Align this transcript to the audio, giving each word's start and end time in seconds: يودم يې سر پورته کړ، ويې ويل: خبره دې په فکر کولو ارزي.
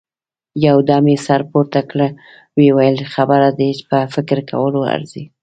يودم 0.67 1.03
يې 1.13 1.17
سر 1.25 1.41
پورته 1.51 1.81
کړ، 1.89 1.99
ويې 2.55 2.71
ويل: 2.77 2.97
خبره 3.13 3.49
دې 3.59 3.69
په 3.89 3.97
فکر 4.13 4.37
کولو 4.49 4.81
ارزي. 4.95 5.23